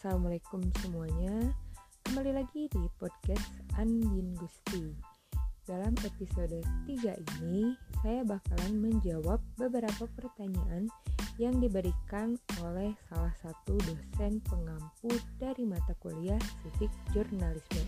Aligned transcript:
Assalamualaikum 0.00 0.64
semuanya. 0.80 1.52
Kembali 2.08 2.32
lagi 2.32 2.72
di 2.72 2.88
podcast 2.96 3.52
Andin 3.76 4.32
Gusti. 4.32 4.96
Dalam 5.68 5.92
episode 6.00 6.64
3 6.88 7.20
ini 7.20 7.76
Saya 8.00 8.24
bakalan 8.24 8.80
menjawab 8.80 9.44
beberapa 9.60 10.08
pertanyaan 10.16 10.88
Yang 11.36 11.68
diberikan 11.68 12.40
oleh 12.64 12.96
salah 13.12 13.36
satu 13.44 13.76
dosen 13.84 14.40
pengampu 14.48 15.12
Dari 15.36 15.68
mata 15.68 15.92
kuliah 16.00 16.40
Civic 16.64 16.88
Jurnalisme 17.12 17.84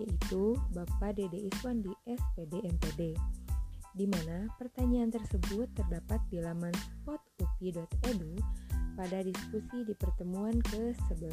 Yaitu 0.00 0.56
Bapak 0.72 1.20
Dede 1.20 1.36
Iswandi 1.52 1.92
SPD 2.08 2.64
MPD 2.64 3.12
di 3.90 4.06
mana 4.06 4.46
pertanyaan 4.54 5.10
tersebut 5.10 5.66
terdapat 5.74 6.22
di 6.30 6.38
laman 6.38 6.70
spotupi.edu 7.02 8.38
pada 9.00 9.24
diskusi 9.24 9.80
di 9.88 9.96
pertemuan 9.96 10.60
ke-11. 10.60 11.32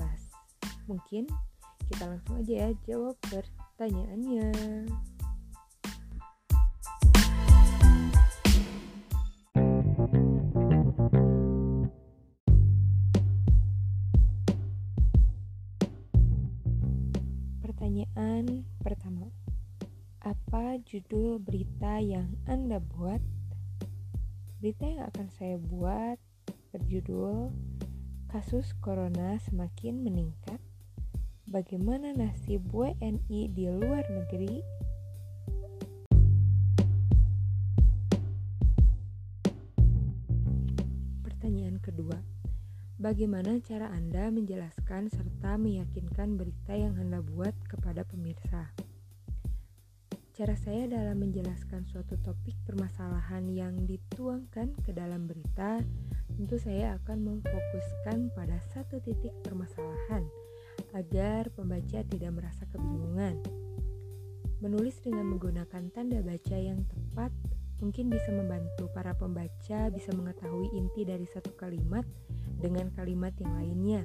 Mungkin 0.87 1.27
kita 1.91 2.07
langsung 2.07 2.39
aja 2.39 2.63
ya 2.63 2.69
jawab 2.87 3.19
pertanyaannya. 3.27 4.55
Pertanyaan 17.59 18.63
pertama. 18.79 19.27
Apa 20.23 20.79
judul 20.87 21.43
berita 21.43 21.99
yang 21.99 22.31
Anda 22.47 22.79
buat? 22.79 23.19
Berita 24.63 24.87
yang 24.87 25.03
akan 25.11 25.27
saya 25.35 25.59
buat 25.59 26.15
berjudul 26.71 27.51
Kasus 28.27 28.75
Corona 28.83 29.39
Semakin 29.39 30.03
Meningkat. 30.03 30.59
Bagaimana 31.47 32.11
nasib 32.11 32.67
WNI 32.75 33.55
di 33.55 33.65
luar 33.71 34.03
negeri? 34.11 34.59
Pertanyaan 41.23 41.79
kedua. 41.79 42.19
Bagaimana 42.99 43.63
cara 43.63 43.87
Anda 43.93 44.27
menjelaskan 44.27 45.07
serta 45.07 45.55
meyakinkan 45.55 46.35
berita 46.35 46.75
yang 46.75 46.99
Anda 46.99 47.23
buat 47.23 47.55
kepada 47.71 48.03
pemirsa? 48.03 48.75
Cara 50.37 50.53
saya 50.53 50.85
dalam 50.85 51.17
menjelaskan 51.17 51.89
suatu 51.89 52.13
topik 52.21 52.53
permasalahan 52.61 53.49
yang 53.49 53.89
dituangkan 53.89 54.69
ke 54.85 54.93
dalam 54.93 55.25
berita, 55.25 55.81
tentu 56.37 56.61
saya 56.61 57.01
akan 57.01 57.17
memfokuskan 57.25 58.29
pada 58.37 58.61
satu 58.69 59.01
titik 59.01 59.33
permasalahan 59.41 60.21
agar 60.93 61.49
pembaca 61.57 62.05
tidak 62.05 62.31
merasa 62.31 62.69
kebingungan. 62.69 63.41
Menulis 64.61 65.01
dengan 65.01 65.25
menggunakan 65.33 65.89
tanda 65.89 66.21
baca 66.21 66.57
yang 66.57 66.85
tepat 66.85 67.33
mungkin 67.81 68.13
bisa 68.13 68.29
membantu 68.29 68.89
para 68.93 69.17
pembaca 69.17 69.89
bisa 69.89 70.13
mengetahui 70.13 70.69
inti 70.77 71.05
dari 71.05 71.25
satu 71.29 71.53
kalimat 71.57 72.05
dengan 72.57 72.89
kalimat 72.93 73.33
yang 73.37 73.53
lainnya 73.53 74.01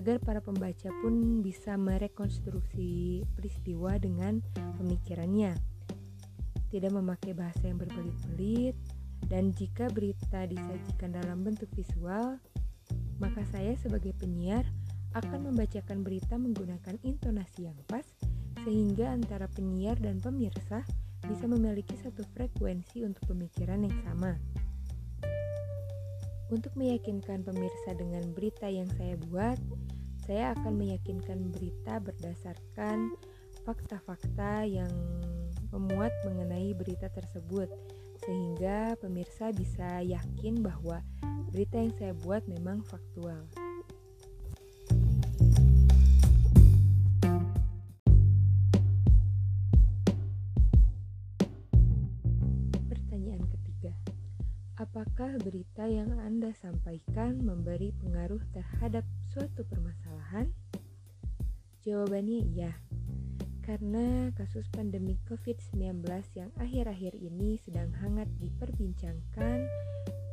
agar 0.00 0.22
para 0.22 0.38
pembaca 0.38 0.88
pun 1.02 1.42
bisa 1.42 1.74
merekonstruksi 1.74 3.24
peristiwa 3.34 3.98
dengan 3.98 4.38
pemikirannya. 4.78 5.58
Tidak 6.68 6.92
memakai 6.92 7.34
bahasa 7.34 7.66
yang 7.66 7.82
berbelit-belit, 7.82 8.78
dan 9.26 9.50
jika 9.50 9.90
berita 9.90 10.46
disajikan 10.46 11.18
dalam 11.18 11.42
bentuk 11.42 11.66
visual, 11.74 12.38
maka 13.18 13.42
saya 13.50 13.74
sebagai 13.74 14.14
penyiar 14.14 14.62
akan 15.18 15.50
membacakan 15.50 16.06
berita 16.06 16.38
menggunakan 16.38 16.94
intonasi 17.02 17.66
yang 17.66 17.78
pas, 17.90 18.06
sehingga 18.62 19.10
antara 19.10 19.50
penyiar 19.50 19.98
dan 19.98 20.22
pemirsa 20.22 20.86
bisa 21.26 21.44
memiliki 21.50 21.98
satu 21.98 22.22
frekuensi 22.38 23.02
untuk 23.02 23.26
pemikiran 23.26 23.82
yang 23.82 23.96
sama. 24.06 24.38
Untuk 26.48 26.72
meyakinkan 26.78 27.44
pemirsa 27.44 27.92
dengan 27.98 28.24
berita 28.32 28.70
yang 28.70 28.88
saya 28.96 29.20
buat, 29.28 29.60
saya 30.24 30.56
akan 30.56 30.80
meyakinkan 30.80 31.52
berita 31.52 32.00
berdasarkan 32.00 33.12
fakta-fakta 33.68 34.64
yang 34.64 34.88
memuat 35.68 36.12
mengenai 36.24 36.72
berita 36.72 37.12
tersebut, 37.12 37.68
sehingga 38.22 38.98
pemirsa 38.98 39.54
bisa 39.54 40.02
yakin 40.02 40.62
bahwa 40.62 41.02
berita 41.54 41.78
yang 41.78 41.94
saya 41.96 42.14
buat 42.18 42.42
memang 42.50 42.82
faktual. 42.84 43.46
Pertanyaan 52.90 53.44
ketiga. 53.48 53.92
Apakah 54.78 55.38
berita 55.42 55.86
yang 55.86 56.12
Anda 56.22 56.54
sampaikan 56.58 57.42
memberi 57.42 57.94
pengaruh 58.02 58.42
terhadap 58.54 59.06
suatu 59.30 59.64
permasalahan? 59.66 60.50
Jawabannya 61.86 62.38
iya. 62.52 62.72
Karena 63.68 64.32
kasus 64.32 64.64
pandemi 64.72 65.20
COVID-19 65.28 66.00
yang 66.40 66.48
akhir-akhir 66.56 67.12
ini 67.20 67.60
sedang 67.60 67.92
hangat 68.00 68.24
diperbincangkan 68.40 69.68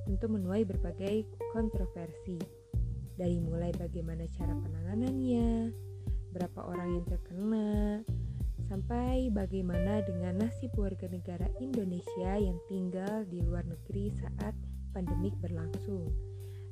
tentu 0.08 0.26
menuai 0.32 0.64
berbagai 0.64 1.28
kontroversi. 1.52 2.40
Dari 3.20 3.36
mulai 3.44 3.76
bagaimana 3.76 4.24
cara 4.40 4.56
penanganannya, 4.56 5.68
berapa 6.32 6.64
orang 6.64 6.96
yang 6.96 7.06
terkena, 7.12 8.08
sampai 8.72 9.28
bagaimana 9.28 10.00
dengan 10.08 10.40
nasib 10.40 10.72
warga 10.80 11.12
negara 11.12 11.52
Indonesia 11.60 12.40
yang 12.40 12.56
tinggal 12.72 13.28
di 13.28 13.44
luar 13.44 13.68
negeri 13.68 14.16
saat 14.16 14.56
pandemik 14.96 15.36
berlangsung, 15.44 16.08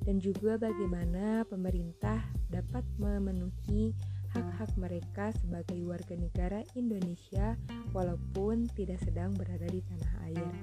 dan 0.07 0.15
juga 0.23 0.55
bagaimana 0.55 1.43
pemerintah 1.43 2.23
dapat 2.47 2.87
memenuhi 2.95 3.91
hak-hak 4.33 4.71
mereka 4.75 5.29
sebagai 5.37 5.77
warga 5.85 6.17
negara 6.17 6.65
Indonesia 6.73 7.53
walaupun 7.93 8.65
tidak 8.73 8.97
sedang 9.05 9.37
berada 9.37 9.69
di 9.69 9.79
tanah 9.85 10.13
air. 10.29 10.53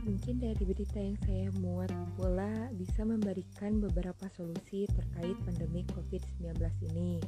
Mungkin 0.00 0.40
dari 0.40 0.64
berita 0.64 0.96
yang 0.96 1.20
saya 1.28 1.52
muat 1.60 1.92
pula 2.16 2.72
bisa 2.72 3.04
memberikan 3.04 3.84
beberapa 3.84 4.26
solusi 4.32 4.88
terkait 4.88 5.36
pandemi 5.44 5.84
COVID-19 5.92 6.56
ini 6.88 7.20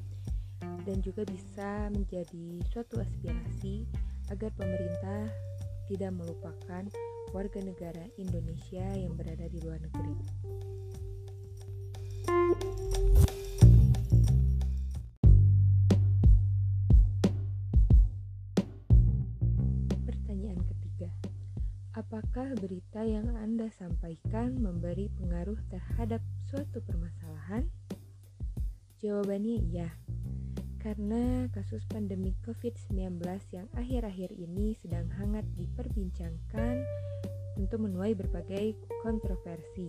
dan 0.88 1.04
juga 1.04 1.22
bisa 1.28 1.92
menjadi 1.92 2.64
suatu 2.72 2.96
aspirasi 2.96 3.84
agar 4.32 4.48
pemerintah 4.56 5.28
tidak 5.92 6.16
melupakan 6.16 6.84
warga 7.36 7.60
negara 7.60 8.04
Indonesia 8.16 8.86
yang 8.96 9.12
berada 9.20 9.44
di 9.52 9.58
luar 9.60 9.78
negeri. 9.84 10.71
Apakah 22.42 22.58
berita 22.58 23.06
yang 23.06 23.38
Anda 23.38 23.70
sampaikan 23.70 24.58
memberi 24.58 25.06
pengaruh 25.14 25.62
terhadap 25.70 26.18
suatu 26.50 26.82
permasalahan? 26.82 27.70
Jawabannya 28.98 29.62
iya 29.70 29.86
karena 30.82 31.46
kasus 31.54 31.86
pandemi 31.86 32.34
COVID-19 32.42 33.22
yang 33.54 33.70
akhir-akhir 33.78 34.34
ini 34.34 34.74
sedang 34.74 35.06
hangat 35.22 35.46
diperbincangkan 35.54 36.82
tentu 37.54 37.76
menuai 37.78 38.18
berbagai 38.18 38.74
kontroversi. 39.06 39.86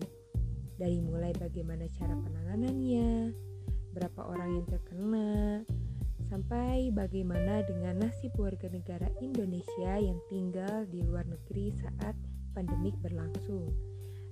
Dari 0.78 1.02
mulai 1.02 1.34
bagaimana 1.34 1.90
cara 1.90 2.14
penanganannya, 2.14 3.34
berapa 3.98 4.30
orang 4.30 4.62
yang 4.62 4.68
terkena, 4.70 5.66
sampai 6.30 6.94
bagaimana 6.94 7.66
dengan 7.66 7.98
nasib 7.98 8.38
warga 8.38 8.70
negara 8.70 9.10
Indonesia 9.26 9.98
yang 9.98 10.22
tinggal 10.30 10.86
di 10.94 11.02
luar 11.02 11.26
negeri 11.26 11.74
saat 11.82 12.14
pandemik 12.54 12.96
berlangsung. 13.02 13.70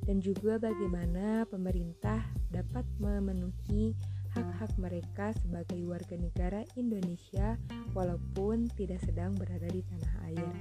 Dan 0.01 0.18
juga 0.18 0.57
bagaimana 0.57 1.45
pemerintah 1.45 2.25
dapat 2.50 2.85
memenuhi 2.97 3.94
hak-hak 4.33 4.71
mereka 4.79 5.35
sebagai 5.44 5.83
warga 5.85 6.15
negara 6.18 6.65
Indonesia 6.79 7.59
walaupun 7.94 8.71
tidak 8.79 9.03
sedang 9.06 9.35
berada 9.35 9.68
di 9.69 9.83
tanah 9.85 10.13
air. 10.31 10.53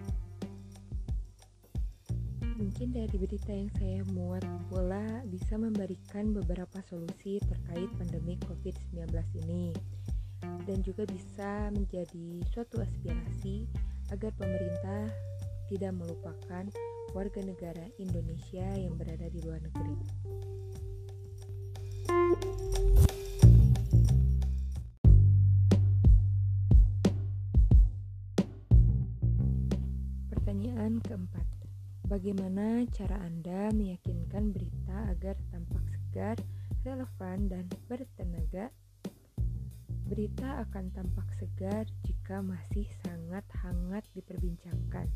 Mungkin 2.60 2.92
dari 2.92 3.16
berita 3.16 3.56
yang 3.56 3.72
saya 3.80 4.04
muat 4.12 4.44
pula 4.68 5.24
bisa 5.24 5.56
memberikan 5.56 6.36
beberapa 6.36 6.84
solusi 6.84 7.40
terkait 7.40 7.88
pandemi 7.96 8.36
COVID-19 8.44 9.08
ini 9.48 9.72
dan 10.68 10.84
juga 10.84 11.08
bisa 11.08 11.72
menjadi 11.72 12.44
suatu 12.52 12.84
aspirasi 12.84 13.64
agar 14.12 14.32
pemerintah 14.36 15.08
tidak 15.72 15.92
melupakan 15.96 16.64
warga 17.10 17.42
negara 17.42 17.90
Indonesia 17.98 18.62
yang 18.78 18.94
berada 18.94 19.26
di 19.26 19.42
luar 19.42 19.58
negeri. 19.58 19.94
Pertanyaan 30.30 31.02
keempat. 31.02 31.46
Bagaimana 32.06 32.86
cara 32.94 33.18
Anda 33.22 33.70
meyakinkan 33.74 34.54
berita 34.54 35.10
agar 35.10 35.38
tampak 35.50 35.82
segar, 35.90 36.38
relevan, 36.86 37.50
dan 37.50 37.66
bertenaga? 37.90 38.70
Berita 40.06 40.62
akan 40.66 40.90
tampak 40.90 41.26
segar 41.38 41.86
jika 42.02 42.42
masih 42.42 42.86
sangat 43.06 43.46
hangat 43.62 44.02
diperbincangkan 44.14 45.06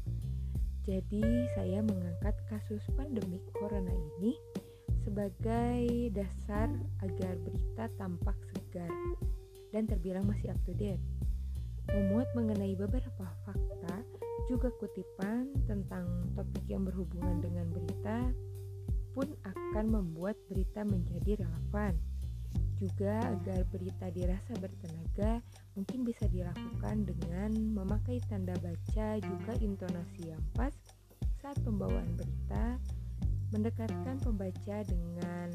jadi, 0.84 1.24
saya 1.56 1.80
mengangkat 1.80 2.36
kasus 2.52 2.84
pandemik 2.92 3.40
corona 3.56 3.92
ini 4.20 4.36
sebagai 5.04 6.12
dasar 6.12 6.68
agar 7.00 7.36
berita 7.40 7.88
tampak 7.96 8.36
segar 8.52 8.92
dan 9.72 9.88
terbilang 9.88 10.28
masih 10.28 10.52
up 10.52 10.60
to 10.68 10.76
date. 10.76 11.00
Memuat 11.88 12.28
mengenai 12.36 12.76
beberapa 12.76 13.26
fakta 13.44 13.96
juga 14.48 14.68
kutipan 14.76 15.48
tentang 15.64 16.04
topik 16.36 16.64
yang 16.68 16.84
berhubungan 16.84 17.40
dengan 17.40 17.68
berita 17.72 18.28
pun 19.16 19.28
akan 19.44 19.86
membuat 19.88 20.36
berita 20.52 20.84
menjadi 20.84 21.44
relevan. 21.44 21.96
Juga 22.76 23.24
agar 23.24 23.64
berita 23.72 24.10
dirasa 24.12 24.52
bertenaga, 24.60 25.40
mungkin 25.74 26.06
bisa 26.06 26.26
dilakukan 26.30 27.06
dengan 27.06 27.50
memakai 27.74 28.22
tanda 28.30 28.54
baca 28.62 29.18
juga 29.18 29.52
intonasi 29.58 30.30
yang 30.30 30.42
pas 30.54 30.74
saat 31.44 31.60
pembawaan 31.60 32.08
berita, 32.16 32.80
mendekatkan 33.52 34.16
pembaca 34.24 34.76
dengan 34.88 35.52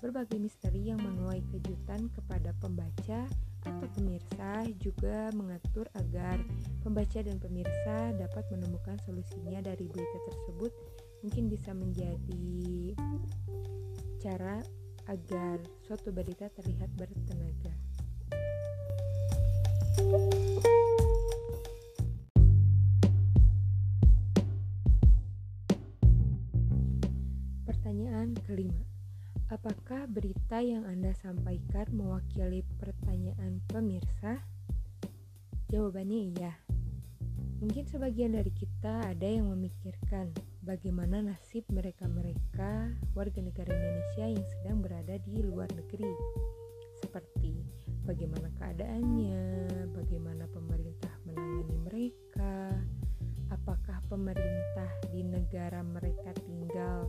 berbagai 0.00 0.40
misteri 0.40 0.88
yang 0.88 0.96
menuai 1.04 1.44
kejutan 1.52 2.08
kepada 2.16 2.56
pembaca 2.56 3.28
atau 3.68 3.86
pemirsa 3.92 4.64
juga 4.80 5.28
mengatur 5.36 5.84
agar 5.92 6.40
pembaca 6.80 7.20
dan 7.20 7.36
pemirsa 7.36 8.16
dapat 8.16 8.44
menemukan 8.48 8.96
solusinya 9.04 9.60
dari 9.60 9.84
berita 9.84 10.18
tersebut 10.32 10.72
mungkin 11.20 11.52
bisa 11.52 11.76
menjadi 11.76 12.96
cara 14.24 14.64
agar 15.12 15.60
suatu 15.84 16.08
berita 16.16 16.48
terlihat 16.56 16.88
bertenaga. 16.96 17.89
Kelima. 28.50 28.82
Apakah 29.46 30.10
berita 30.10 30.58
yang 30.58 30.82
Anda 30.82 31.14
sampaikan 31.14 31.86
mewakili 31.94 32.66
pertanyaan 32.82 33.62
pemirsa? 33.70 34.42
Jawabannya 35.70 36.34
iya. 36.34 36.58
Mungkin 37.62 37.86
sebagian 37.86 38.34
dari 38.34 38.50
kita 38.50 39.06
ada 39.06 39.28
yang 39.28 39.54
memikirkan 39.54 40.34
bagaimana 40.66 41.22
nasib 41.22 41.62
mereka-mereka 41.70 42.90
warga 43.14 43.38
negara 43.38 43.70
Indonesia 43.70 44.26
yang 44.26 44.46
sedang 44.58 44.78
berada 44.82 45.14
di 45.22 45.46
luar 45.46 45.70
negeri. 45.70 46.10
Seperti 46.98 47.54
bagaimana 48.02 48.50
keadaannya, 48.58 49.42
bagaimana 49.94 50.50
pemerintah 50.50 51.14
menangani 51.22 51.76
mereka, 51.86 52.74
apakah 53.54 54.02
pemerintah 54.10 54.90
di 55.14 55.22
negara 55.22 55.86
mereka 55.86 56.34
tinggal 56.42 57.06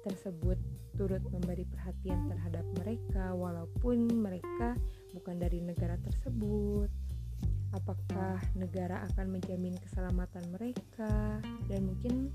tersebut 0.00 0.56
turut 1.00 1.24
memberi 1.32 1.64
perhatian 1.64 2.28
terhadap 2.28 2.60
mereka 2.76 3.32
walaupun 3.32 4.04
mereka 4.20 4.76
bukan 5.16 5.40
dari 5.40 5.64
negara 5.64 5.96
tersebut 6.04 6.92
apakah 7.72 8.36
negara 8.52 9.08
akan 9.08 9.40
menjamin 9.40 9.72
keselamatan 9.80 10.44
mereka 10.52 11.40
dan 11.72 11.80
mungkin 11.88 12.28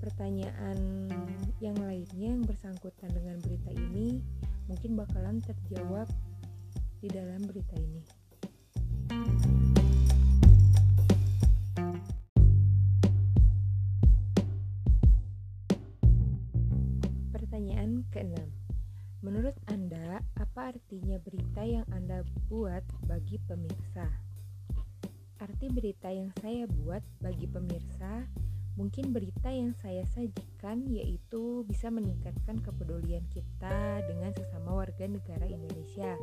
pertanyaan 0.00 1.12
yang 1.60 1.76
lainnya 1.76 2.32
yang 2.32 2.40
bersangkutan 2.40 3.12
dengan 3.12 3.36
berita 3.44 3.68
ini 3.68 4.24
mungkin 4.64 4.96
bakalan 4.96 5.44
terjawab 5.44 6.08
di 7.04 7.08
dalam 7.12 7.44
berita 7.44 7.76
ini. 7.76 8.00
Pertanyaan 9.12 9.79
keenam. 18.20 18.52
Menurut 19.24 19.56
Anda, 19.64 20.20
apa 20.36 20.76
artinya 20.76 21.16
berita 21.24 21.64
yang 21.64 21.88
Anda 21.88 22.20
buat 22.52 22.84
bagi 23.08 23.40
pemirsa? 23.48 24.04
Arti 25.40 25.72
berita 25.72 26.12
yang 26.12 26.28
saya 26.36 26.68
buat 26.68 27.00
bagi 27.24 27.48
pemirsa 27.48 28.28
mungkin 28.76 29.12
berita 29.12 29.48
yang 29.48 29.72
saya 29.80 30.04
sajikan 30.12 30.84
yaitu 30.88 31.64
bisa 31.64 31.88
meningkatkan 31.88 32.60
kepedulian 32.60 33.24
kita 33.32 34.04
dengan 34.04 34.36
sesama 34.36 34.84
warga 34.84 35.08
negara 35.08 35.48
Indonesia. 35.48 36.16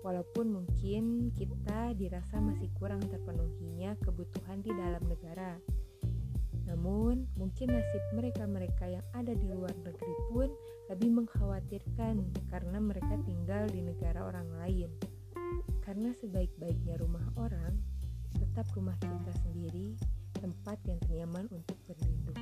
Walaupun 0.00 0.56
mungkin 0.56 1.36
kita 1.36 1.92
dirasa 2.00 2.40
masih 2.40 2.72
kurang 2.80 3.04
terpenuhinya 3.12 3.92
kebutuhan 4.00 4.64
di 4.64 4.72
dalam 4.72 5.04
negara. 5.04 5.60
Namun, 6.72 7.28
mungkin 7.36 7.68
nasib 7.68 8.00
mereka-mereka 8.16 8.88
yang 8.88 9.04
ada 9.12 9.36
di 9.36 9.44
luar 9.44 9.76
negeri 9.84 10.14
pun 10.32 10.48
lebih 10.88 11.12
mengkhawatirkan 11.20 12.24
karena 12.48 12.78
mereka 12.80 13.12
tinggal 13.28 13.68
di 13.68 13.84
negara 13.84 14.24
orang 14.24 14.48
lain. 14.56 14.88
Karena 15.84 16.16
sebaik-baiknya 16.16 16.96
rumah 16.96 17.28
orang, 17.36 17.76
tetap 18.40 18.64
rumah 18.72 18.96
kita 18.96 19.36
sendiri 19.44 20.00
tempat 20.40 20.80
yang 20.88 20.96
nyaman 21.12 21.44
untuk 21.52 21.76
berlindung. 21.84 22.40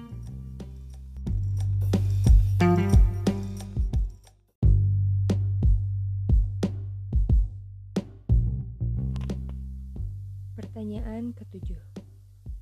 Pertanyaan 10.54 11.34
ketujuh. 11.34 11.99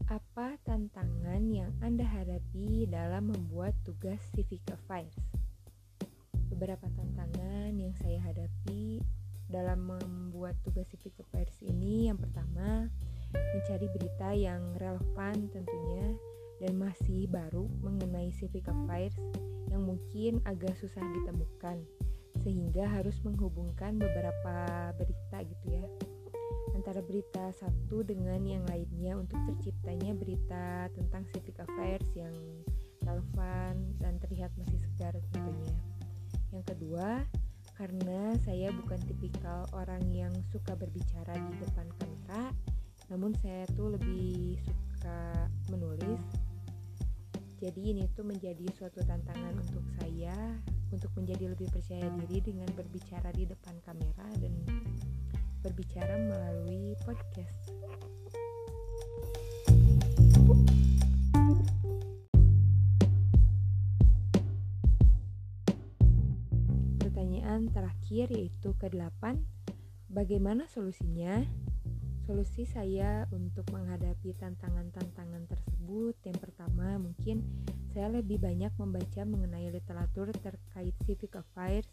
Apa 0.09 0.57
tantangan 0.65 1.53
yang 1.53 1.69
Anda 1.85 2.09
hadapi 2.09 2.88
dalam 2.88 3.29
membuat 3.29 3.77
tugas 3.85 4.17
civic 4.33 4.65
affairs? 4.73 5.12
Beberapa 6.49 6.88
tantangan 6.97 7.77
yang 7.77 7.93
saya 7.93 8.17
hadapi 8.25 9.05
dalam 9.53 9.85
membuat 9.85 10.57
tugas 10.65 10.88
civic 10.88 11.12
affairs 11.21 11.53
ini 11.61 12.09
yang 12.09 12.17
pertama, 12.17 12.88
mencari 13.37 13.85
berita 14.00 14.33
yang 14.33 14.81
relevan 14.81 15.45
tentunya 15.53 16.17
dan 16.65 16.73
masih 16.81 17.29
baru 17.29 17.69
mengenai 17.85 18.33
civic 18.33 18.65
affairs 18.65 19.21
yang 19.69 19.85
mungkin 19.85 20.41
agak 20.49 20.73
susah 20.81 21.05
ditemukan 21.05 21.85
sehingga 22.41 22.88
harus 22.88 23.21
menghubungkan 23.21 24.00
beberapa 24.00 24.88
berita 24.97 25.45
gitu 25.45 25.67
ya 25.69 25.85
antara 26.88 27.04
berita 27.04 27.52
satu 27.52 28.00
dengan 28.00 28.40
yang 28.49 28.64
lainnya 28.64 29.12
untuk 29.21 29.37
terciptanya 29.45 30.16
berita 30.16 30.88
tentang 30.97 31.21
civic 31.37 31.61
affairs 31.61 32.09
yang 32.16 32.33
relevan 33.04 33.92
dan 34.00 34.16
terlihat 34.25 34.49
masih 34.57 34.80
segar 34.80 35.12
tentunya. 35.28 35.76
Yang 36.49 36.64
kedua, 36.73 37.28
karena 37.76 38.33
saya 38.40 38.73
bukan 38.73 38.97
tipikal 39.04 39.68
orang 39.76 40.00
yang 40.16 40.33
suka 40.49 40.73
berbicara 40.80 41.37
di 41.37 41.61
depan 41.61 41.92
kamera, 42.00 42.57
namun 43.12 43.37
saya 43.45 43.68
tuh 43.76 43.92
lebih 43.92 44.57
suka 44.64 45.45
menulis. 45.68 46.25
Jadi 47.61 47.92
ini 47.92 48.09
tuh 48.16 48.25
menjadi 48.25 48.64
suatu 48.73 49.04
tantangan 49.04 49.61
untuk 49.61 49.85
saya 50.00 50.57
untuk 50.88 51.12
menjadi 51.21 51.52
lebih 51.52 51.68
percaya 51.68 52.09
diri 52.25 52.40
dengan 52.40 52.73
berbicara 52.73 53.28
di 53.37 53.45
depan 53.45 53.76
kamera 53.85 54.25
dan 54.40 54.57
berbicara 55.62 56.15
melalui 56.17 56.95
podcast. 57.03 57.73
Pertanyaan 67.03 67.73
terakhir 67.75 68.31
yaitu 68.31 68.71
ke-8, 68.79 69.41
bagaimana 70.12 70.71
solusinya? 70.71 71.43
Solusi 72.29 72.69
saya 72.69 73.25
untuk 73.33 73.65
menghadapi 73.73 74.37
tantangan-tantangan 74.37 75.49
tersebut 75.49 76.12
yang 76.29 76.37
pertama 76.37 77.00
mungkin 77.00 77.41
saya 77.97 78.21
lebih 78.21 78.37
banyak 78.37 78.69
membaca 78.77 79.25
mengenai 79.25 79.73
literatur 79.73 80.29
terkait 80.37 80.93
civic 81.09 81.41
affairs 81.41 81.88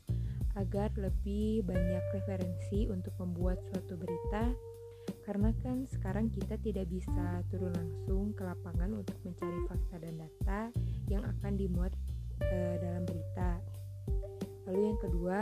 agar 0.55 0.91
lebih 0.95 1.63
banyak 1.67 2.03
referensi 2.15 2.87
untuk 2.87 3.11
membuat 3.19 3.59
suatu 3.71 3.99
berita 3.99 4.55
karena 5.25 5.53
kan 5.61 5.85
sekarang 5.89 6.29
kita 6.33 6.57
tidak 6.61 6.89
bisa 6.89 7.41
turun 7.49 7.73
langsung 7.73 8.33
ke 8.33 8.41
lapangan 8.45 8.93
untuk 8.93 9.17
mencari 9.25 9.59
fakta 9.69 9.95
dan 10.01 10.15
data 10.17 10.61
yang 11.09 11.21
akan 11.25 11.53
dimuat 11.57 11.93
e, 12.41 12.57
dalam 12.81 13.03
berita. 13.05 13.61
Lalu 14.65 14.81
yang 14.93 14.99
kedua, 15.01 15.41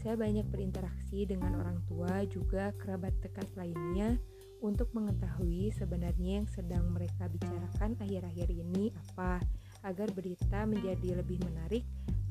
saya 0.00 0.14
banyak 0.16 0.48
berinteraksi 0.48 1.28
dengan 1.28 1.60
orang 1.60 1.78
tua 1.88 2.24
juga 2.28 2.72
kerabat 2.80 3.12
dekat 3.20 3.48
lainnya 3.56 4.16
untuk 4.62 4.88
mengetahui 4.94 5.74
sebenarnya 5.74 6.42
yang 6.42 6.48
sedang 6.48 6.86
mereka 6.92 7.28
bicarakan 7.28 7.98
akhir-akhir 7.98 8.48
ini 8.50 8.94
apa, 8.94 9.42
agar 9.82 10.08
berita 10.14 10.64
menjadi 10.64 11.18
lebih 11.18 11.42
menarik 11.42 11.82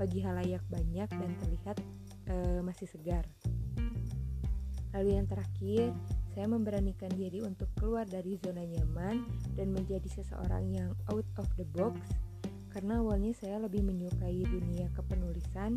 bagi 0.01 0.25
halayak 0.25 0.65
banyak 0.65 1.05
dan 1.05 1.31
terlihat 1.45 1.77
e, 2.25 2.35
masih 2.65 2.89
segar. 2.89 3.21
Lalu 4.97 5.21
yang 5.21 5.29
terakhir, 5.29 5.93
saya 6.33 6.49
memberanikan 6.49 7.13
diri 7.13 7.45
untuk 7.45 7.69
keluar 7.77 8.09
dari 8.09 8.33
zona 8.41 8.65
nyaman 8.65 9.21
dan 9.53 9.69
menjadi 9.69 10.09
seseorang 10.09 10.73
yang 10.73 10.89
out 11.13 11.27
of 11.37 11.45
the 11.61 11.67
box 11.77 12.01
karena 12.71 13.03
awalnya 13.03 13.35
saya 13.35 13.59
lebih 13.59 13.83
menyukai 13.83 14.47
dunia 14.47 14.87
kepenulisan 14.95 15.75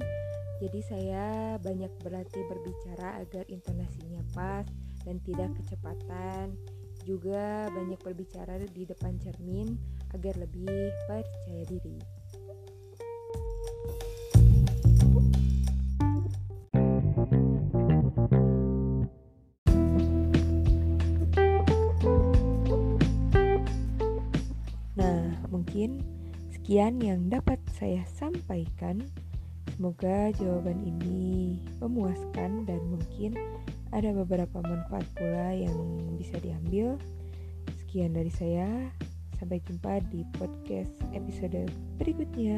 jadi 0.62 0.80
saya 0.86 1.24
banyak 1.58 1.90
berlatih 2.06 2.46
berbicara 2.46 3.18
agar 3.18 3.42
intonasinya 3.50 4.22
pas 4.30 4.62
dan 5.02 5.18
tidak 5.26 5.50
kecepatan 5.58 6.54
juga 7.02 7.66
banyak 7.74 7.98
berbicara 7.98 8.62
di 8.70 8.86
depan 8.86 9.18
cermin 9.18 9.74
agar 10.14 10.38
lebih 10.38 10.94
percaya 11.10 11.66
diri 11.66 11.98
sekian 26.64 26.96
yang 26.96 27.28
dapat 27.28 27.60
saya 27.76 28.00
sampaikan. 28.08 29.04
Semoga 29.76 30.32
jawaban 30.32 30.80
ini 30.80 31.60
memuaskan 31.76 32.64
dan 32.64 32.80
mungkin 32.88 33.36
ada 33.92 34.16
beberapa 34.16 34.64
manfaat 34.64 35.04
pula 35.12 35.52
yang 35.52 35.76
bisa 36.16 36.40
diambil. 36.40 36.96
Sekian 37.84 38.16
dari 38.16 38.32
saya. 38.32 38.88
Sampai 39.36 39.60
jumpa 39.60 40.08
di 40.08 40.24
podcast 40.40 41.04
episode 41.12 41.68
berikutnya. 42.00 42.56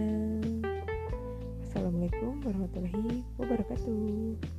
Assalamualaikum 1.66 2.46
warahmatullahi 2.46 3.26
wabarakatuh. 3.42 4.55